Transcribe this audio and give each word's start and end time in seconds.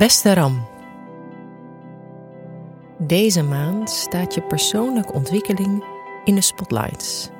Beste 0.00 0.34
Ram. 0.34 0.66
Deze 2.98 3.42
maand 3.42 3.90
staat 3.90 4.34
je 4.34 4.42
persoonlijke 4.42 5.12
ontwikkeling 5.12 5.84
in 6.24 6.34
de 6.34 6.40
spotlights. 6.40 7.30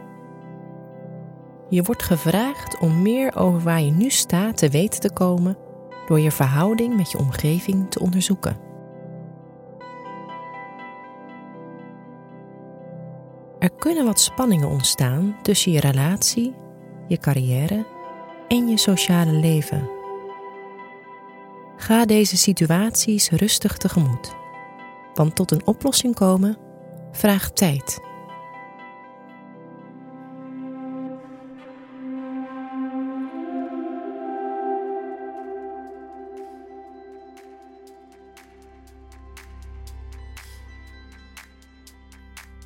Je 1.69 1.83
wordt 1.83 2.03
gevraagd 2.03 2.79
om 2.79 3.03
meer 3.03 3.37
over 3.37 3.61
waar 3.61 3.81
je 3.81 3.91
nu 3.91 4.11
staat 4.11 4.57
te 4.57 4.69
weten 4.69 5.01
te 5.01 5.13
komen 5.13 5.59
door 6.07 6.21
je 6.21 6.31
verhouding 6.31 6.97
met 6.97 7.11
je 7.11 7.19
omgeving 7.19 7.91
te 7.91 8.01
onderzoeken. 8.01 8.57
Er 13.59 13.71
kunnen 13.71 14.05
wat 14.05 14.21
spanningen 14.21 14.69
ontstaan 14.69 15.37
tussen 15.43 15.73
je 15.73 15.81
relatie, 15.81 16.55
je 17.09 17.19
carrière 17.19 17.87
en 18.49 18.69
je 18.69 18.77
sociale 18.77 19.33
leven. 19.33 20.00
Ga 21.81 22.05
deze 22.05 22.37
situaties 22.37 23.31
rustig 23.31 23.77
tegemoet, 23.77 24.35
want 25.15 25.37
tot 25.37 25.51
een 25.51 25.67
oplossing 25.67 26.15
komen 26.15 26.57
vraagt 27.13 27.57
tijd. 27.57 28.01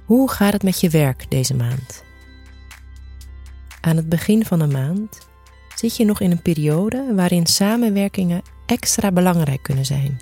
Hoe 0.05 0.31
gaat 0.31 0.53
het 0.53 0.63
met 0.63 0.81
je 0.81 0.91
werk 0.91 1.31
deze 1.31 1.55
maand? 1.55 2.05
Aan 3.81 3.97
het 3.97 4.09
begin 4.09 4.45
van 4.45 4.59
de 4.59 4.67
maand 4.67 5.19
zit 5.75 5.97
je 5.97 6.05
nog 6.05 6.21
in 6.21 6.31
een 6.31 6.43
periode 6.43 7.15
waarin 7.15 7.47
samenwerkingen 7.47 8.43
extra 8.67 9.13
belangrijk 9.13 9.63
kunnen 9.63 9.85
zijn. 9.85 10.21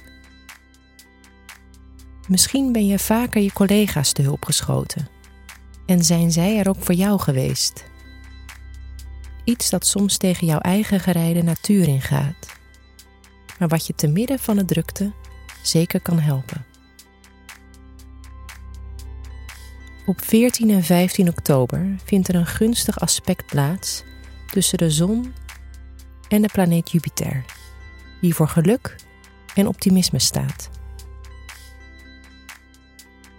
Misschien 2.29 2.73
ben 2.73 2.87
je 2.87 2.99
vaker 2.99 3.43
je 3.43 3.53
collega's 3.53 4.13
te 4.13 4.23
hulp 4.23 4.45
geschoten 4.45 5.09
en 5.87 6.05
zijn 6.05 6.33
zij 6.33 6.59
er 6.59 6.69
ook 6.69 6.83
voor 6.83 6.95
jou 6.95 7.21
geweest. 7.21 7.85
Iets 9.45 9.71
dat 9.71 9.87
soms 9.87 10.17
tegen 10.17 10.47
jouw 10.47 10.59
eigen 10.59 11.01
gerijde 11.01 11.43
natuur 11.43 11.89
ingaat, 11.89 12.47
maar 13.59 13.69
wat 13.69 13.87
je 13.87 13.95
te 13.95 14.07
midden 14.07 14.39
van 14.39 14.57
de 14.57 14.65
drukte 14.65 15.13
zeker 15.63 16.01
kan 16.01 16.19
helpen. 16.19 16.65
Op 20.07 20.25
14 20.25 20.71
en 20.71 20.83
15 20.83 21.29
oktober 21.29 21.97
vindt 22.05 22.29
er 22.29 22.35
een 22.35 22.47
gunstig 22.47 23.01
aspect 23.01 23.47
plaats 23.47 24.05
tussen 24.47 24.79
de 24.79 24.91
zon 24.91 25.35
en 26.29 26.43
de 26.43 26.49
planeet 26.53 26.91
Jupiter, 26.91 27.45
die 28.23 28.35
voor 28.35 28.49
geluk 28.49 28.97
en 29.55 29.67
optimisme 29.67 30.19
staat. 30.19 30.71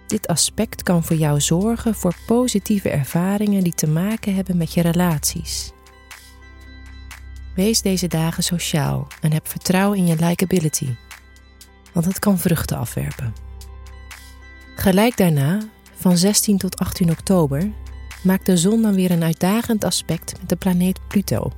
Dit 0.06 0.26
aspect 0.26 0.82
kan 0.82 1.04
voor 1.04 1.16
jou 1.16 1.40
zorgen 1.40 1.94
voor 1.94 2.14
positieve 2.26 2.90
ervaringen 2.90 3.62
die 3.62 3.74
te 3.74 3.88
maken 3.88 4.34
hebben 4.34 4.56
met 4.56 4.74
je 4.74 4.80
relaties. 4.80 5.72
Wees 7.54 7.82
deze 7.82 8.06
dagen 8.06 8.42
sociaal 8.42 9.06
en 9.20 9.32
heb 9.32 9.48
vertrouwen 9.48 9.98
in 9.98 10.06
je 10.06 10.16
likability, 10.16 10.88
want 11.92 12.06
het 12.06 12.18
kan 12.18 12.38
vruchten 12.38 12.78
afwerpen. 12.78 13.34
Gelijk 14.76 15.16
daarna 15.16 15.58
van 15.94 16.16
16 16.16 16.58
tot 16.58 16.78
18 16.78 17.10
oktober 17.10 17.70
maakt 18.22 18.46
de 18.46 18.56
zon 18.56 18.82
dan 18.82 18.94
weer 18.94 19.10
een 19.10 19.22
uitdagend 19.22 19.84
aspect 19.84 20.34
met 20.40 20.48
de 20.48 20.56
planeet 20.56 21.08
Pluto. 21.08 21.52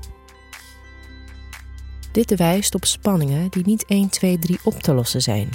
Dit 2.17 2.37
wijst 2.37 2.75
op 2.75 2.85
spanningen 2.85 3.51
die 3.51 3.67
niet 3.67 3.85
1, 3.85 4.09
2, 4.09 4.39
3 4.39 4.59
op 4.65 4.83
te 4.83 4.95
lossen 4.95 5.23
zijn. 5.23 5.49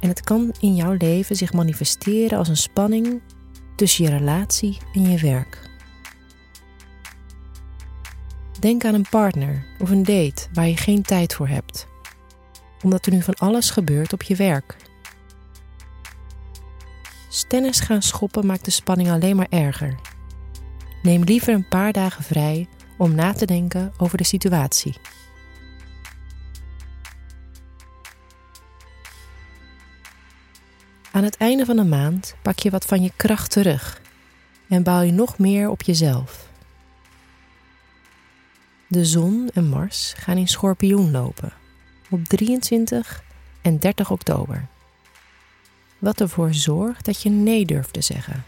En 0.00 0.08
het 0.08 0.20
kan 0.20 0.54
in 0.60 0.74
jouw 0.74 0.92
leven 0.98 1.36
zich 1.36 1.52
manifesteren 1.52 2.38
als 2.38 2.48
een 2.48 2.56
spanning 2.56 3.20
tussen 3.76 4.04
je 4.04 4.10
relatie 4.10 4.78
en 4.92 5.10
je 5.10 5.18
werk. 5.18 5.70
Denk 8.60 8.84
aan 8.84 8.94
een 8.94 9.08
partner 9.10 9.66
of 9.78 9.90
een 9.90 10.02
date 10.02 10.46
waar 10.52 10.68
je 10.68 10.76
geen 10.76 11.02
tijd 11.02 11.34
voor 11.34 11.48
hebt, 11.48 11.86
omdat 12.82 13.06
er 13.06 13.12
nu 13.12 13.22
van 13.22 13.34
alles 13.34 13.70
gebeurt 13.70 14.12
op 14.12 14.22
je 14.22 14.36
werk 14.36 14.76
Stennis 17.28 17.80
gaan 17.80 18.02
schoppen 18.02 18.46
maakt 18.46 18.64
de 18.64 18.70
spanning 18.70 19.10
alleen 19.10 19.36
maar 19.36 19.50
erger. 19.50 19.94
Neem 21.02 21.22
liever 21.22 21.54
een 21.54 21.68
paar 21.68 21.92
dagen 21.92 22.24
vrij 22.24 22.68
om 22.98 23.14
na 23.14 23.32
te 23.32 23.46
denken 23.46 23.92
over 23.96 24.18
de 24.18 24.24
situatie. 24.24 24.96
Aan 31.12 31.24
het 31.24 31.36
einde 31.36 31.64
van 31.64 31.76
de 31.76 31.84
maand 31.84 32.34
pak 32.42 32.58
je 32.58 32.70
wat 32.70 32.84
van 32.84 33.02
je 33.02 33.12
kracht 33.16 33.50
terug 33.50 34.00
en 34.68 34.82
bouw 34.82 35.00
je 35.00 35.12
nog 35.12 35.38
meer 35.38 35.68
op 35.68 35.82
jezelf. 35.82 36.48
De 38.86 39.04
zon 39.04 39.50
en 39.54 39.68
Mars 39.68 40.14
gaan 40.16 40.36
in 40.36 40.48
schorpioen 40.48 41.10
lopen 41.10 41.52
op 42.10 42.24
23 42.24 43.22
en 43.62 43.78
30 43.78 44.10
oktober 44.10 44.68
wat 45.98 46.20
ervoor 46.20 46.54
zorgt 46.54 47.04
dat 47.04 47.22
je 47.22 47.30
nee 47.30 47.64
durft 47.64 47.92
te 47.92 48.00
zeggen. 48.00 48.44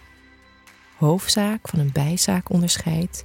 Hoofdzaak 0.97 1.69
van 1.69 1.79
een 1.79 1.93
bijzaak 1.93 2.51
onderscheidt 2.51 3.25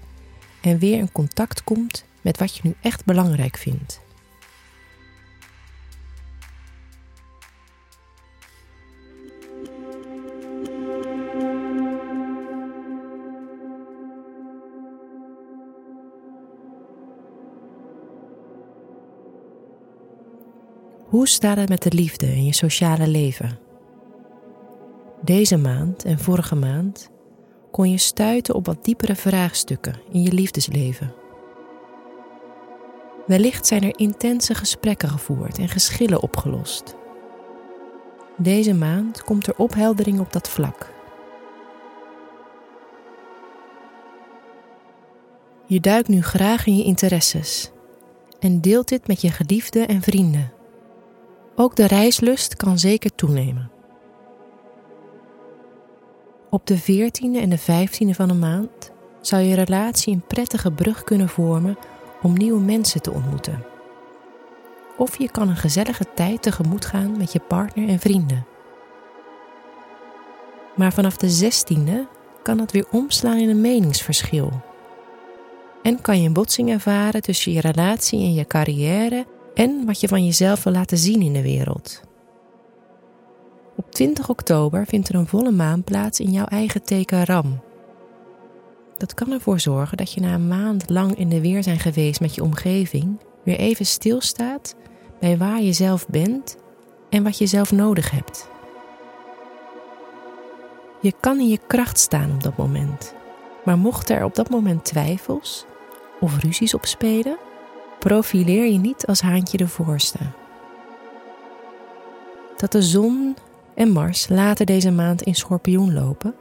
en 0.66 0.80
weer 0.80 0.98
in 0.98 1.12
contact 1.12 1.64
komt 1.64 2.06
met 2.22 2.38
wat 2.38 2.56
je 2.56 2.62
nu 2.64 2.76
echt 2.82 3.06
belangrijk 3.06 3.58
vindt. 3.58 4.04
Hoe 21.06 21.28
staat 21.28 21.58
het 21.58 21.70
met 21.70 21.84
de 21.84 21.94
liefde 21.94 22.26
in 22.26 22.46
je 22.46 22.54
sociale 22.54 23.08
leven? 23.08 23.60
Deze 25.22 25.58
maand 25.58 26.06
en 26.06 26.20
vorige 26.20 26.56
maand 26.56 27.14
kon 27.76 27.92
je 27.92 27.98
stuiten 27.98 28.56
op 28.56 28.66
wat 28.66 28.86
diepere 28.86 29.16
vraagstukken 29.16 29.96
in 30.12 30.22
je 30.22 30.32
liefdesleven. 30.32 31.14
Wellicht 33.26 33.68
zijn 33.68 33.84
er 33.84 34.00
intense 34.00 34.56
gesprekken 34.56 35.10
gevoerd 35.10 35.58
en 35.58 35.70
geschillen 35.70 36.22
opgelost. 36.22 36.96
Deze 38.38 38.74
maand 38.74 39.24
komt 39.24 39.48
er 39.48 39.58
opheldering 39.58 40.20
op 40.20 40.34
dat 40.34 40.50
vlak. 40.50 40.94
Je 45.66 45.80
duikt 45.80 46.08
nu 46.08 46.22
graag 46.22 46.66
in 46.66 46.78
je 46.78 46.84
interesses 46.84 47.72
en 48.40 48.62
deelt 48.62 48.88
dit 48.88 49.08
met 49.08 49.22
je 49.22 49.32
geliefden 49.32 49.88
en 49.88 50.02
vrienden. 50.02 50.54
Ook 51.56 51.76
de 51.76 51.88
reislust 51.88 52.56
kan 52.56 52.80
zeker 52.80 53.16
toenemen. 53.16 53.75
Op 56.56 56.68
de 56.68 56.82
14e 56.82 57.42
en 57.42 57.50
de 57.50 57.60
15e 57.60 58.16
van 58.16 58.28
de 58.28 58.34
maand 58.34 58.92
zou 59.22 59.42
je 59.42 59.56
relatie 59.56 60.14
een 60.14 60.26
prettige 60.28 60.72
brug 60.72 61.04
kunnen 61.04 61.30
vormen 61.30 61.78
om 62.22 62.38
nieuwe 62.38 62.60
mensen 62.62 63.02
te 63.02 63.12
ontmoeten. 63.12 63.64
Of 64.98 65.18
je 65.18 65.30
kan 65.30 65.50
een 65.50 65.56
gezellige 65.56 66.06
tijd 66.14 66.42
tegemoet 66.42 66.86
gaan 66.86 67.18
met 67.18 67.32
je 67.32 67.40
partner 67.40 67.90
en 67.90 68.00
vrienden. 68.00 68.46
Maar 70.76 70.94
vanaf 70.94 71.18
de 71.18 71.52
16e 71.52 72.12
kan 72.44 72.60
het 72.60 72.72
weer 72.72 72.88
omslaan 72.92 73.38
in 73.38 73.50
een 73.50 73.62
meningsverschil. 73.62 74.62
En 75.84 76.02
kan 76.02 76.22
je 76.22 76.28
een 76.28 76.34
botsing 76.34 76.70
ervaren 76.70 77.22
tussen 77.22 77.52
je 77.52 77.62
relatie 77.62 78.20
en 78.20 78.34
je 78.34 78.46
carrière 78.48 79.26
en 79.54 79.86
wat 79.86 80.00
je 80.00 80.08
van 80.08 80.26
jezelf 80.26 80.64
wil 80.64 80.74
laten 80.74 80.98
zien 80.98 81.22
in 81.22 81.34
de 81.34 81.42
wereld. 81.42 82.02
Op 83.96 84.02
20 84.02 84.30
oktober 84.30 84.86
vindt 84.86 85.10
er 85.10 85.16
een 85.16 85.28
volle 85.28 85.52
maan 85.52 85.84
plaats 85.84 86.20
in 86.20 86.32
jouw 86.32 86.46
eigen 86.46 86.84
teken 86.84 87.26
Ram. 87.26 87.62
Dat 88.98 89.14
kan 89.14 89.32
ervoor 89.32 89.60
zorgen 89.60 89.98
dat 89.98 90.12
je 90.12 90.22
na 90.22 90.34
een 90.34 90.48
maand 90.48 90.90
lang 90.90 91.18
in 91.18 91.30
de 91.30 91.42
weer 91.42 91.64
zijn 91.64 91.80
geweest 91.80 92.20
met 92.20 92.36
je 92.36 92.44
omgeving 92.44 93.20
weer 93.44 93.58
even 93.58 93.86
stilstaat 93.86 94.76
bij 95.20 95.38
waar 95.38 95.62
je 95.62 95.74
zelf 95.74 96.08
bent 96.08 96.58
en 97.10 97.24
wat 97.24 97.38
je 97.38 97.46
zelf 97.46 97.72
nodig 97.72 98.12
hebt. 98.12 98.50
Je 101.02 101.14
kan 101.20 101.40
in 101.40 101.48
je 101.48 101.60
kracht 101.68 102.00
staan 102.00 102.32
op 102.32 102.44
dat 102.44 102.58
moment, 102.58 103.14
maar 103.66 103.78
mocht 103.78 104.10
er 104.10 104.24
op 104.24 104.36
dat 104.36 104.50
moment 104.50 104.86
twijfels 104.86 105.66
of 106.20 106.44
ruzies 106.44 106.74
opspelen, 106.74 107.38
profileer 108.00 108.66
je 108.66 108.80
niet 108.80 109.06
als 109.06 109.22
haantje 109.22 109.58
de 109.58 109.68
voorste. 109.68 110.20
Dat 112.58 112.72
de 112.72 112.82
zon 112.82 113.36
en 113.76 113.92
Mars 113.92 114.30
later 114.30 114.66
deze 114.66 114.92
maand 114.92 115.22
in 115.22 115.36
schorpioen 115.36 115.94
lopen, 115.94 116.36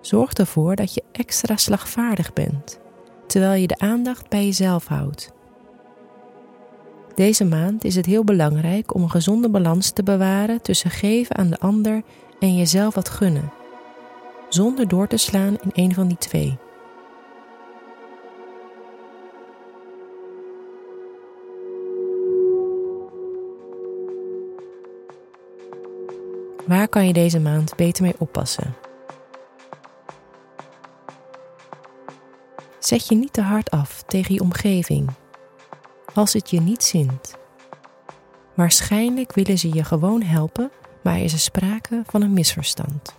zorgt 0.00 0.38
ervoor 0.38 0.76
dat 0.76 0.94
je 0.94 1.02
extra 1.12 1.56
slagvaardig 1.56 2.32
bent, 2.32 2.80
terwijl 3.26 3.60
je 3.60 3.66
de 3.66 3.78
aandacht 3.78 4.28
bij 4.28 4.44
jezelf 4.44 4.86
houdt. 4.86 5.32
Deze 7.14 7.44
maand 7.44 7.84
is 7.84 7.94
het 7.94 8.06
heel 8.06 8.24
belangrijk 8.24 8.94
om 8.94 9.02
een 9.02 9.10
gezonde 9.10 9.50
balans 9.50 9.90
te 9.90 10.02
bewaren 10.02 10.62
tussen 10.62 10.90
geven 10.90 11.36
aan 11.36 11.50
de 11.50 11.58
ander 11.58 12.02
en 12.40 12.56
jezelf 12.56 12.94
wat 12.94 13.08
gunnen, 13.08 13.52
zonder 14.48 14.88
door 14.88 15.06
te 15.06 15.16
slaan 15.16 15.56
in 15.60 15.70
een 15.72 15.94
van 15.94 16.08
die 16.08 16.18
twee. 16.18 16.58
Waar 26.66 26.88
kan 26.88 27.06
je 27.06 27.12
deze 27.12 27.40
maand 27.40 27.76
beter 27.76 28.02
mee 28.02 28.14
oppassen? 28.18 28.74
Zet 32.78 33.08
je 33.08 33.14
niet 33.14 33.32
te 33.32 33.42
hard 33.42 33.70
af 33.70 34.02
tegen 34.02 34.34
je 34.34 34.40
omgeving 34.40 35.10
als 36.14 36.32
het 36.32 36.50
je 36.50 36.60
niet 36.60 36.84
zint. 36.84 37.36
Waarschijnlijk 38.54 39.34
willen 39.34 39.58
ze 39.58 39.74
je 39.74 39.84
gewoon 39.84 40.22
helpen, 40.22 40.70
maar 41.02 41.20
is 41.20 41.32
er 41.32 41.38
sprake 41.38 42.02
van 42.06 42.22
een 42.22 42.32
misverstand. 42.32 43.14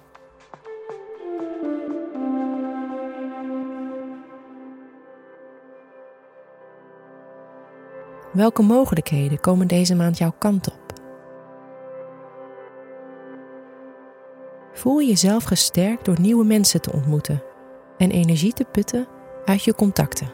Welke 8.34 8.62
mogelijkheden 8.62 9.40
komen 9.40 9.68
deze 9.68 9.96
maand 9.96 10.18
jouw 10.18 10.34
kant 10.38 10.72
op? 10.72 10.83
Voel 14.74 15.02
jezelf 15.02 15.44
gesterkt 15.44 16.06
door 16.06 16.20
nieuwe 16.20 16.46
mensen 16.46 16.82
te 16.82 16.92
ontmoeten 16.92 17.44
en 17.98 18.12
energie 18.12 18.54
te 18.54 18.66
putten 18.72 19.08
uit 19.46 19.64
je 19.64 19.76
contacten. 19.76 20.32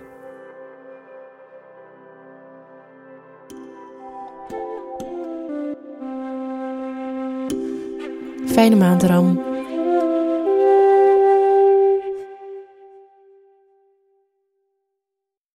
Fijne 8.45 8.75
maand, 8.75 9.03
Ram. 9.03 9.48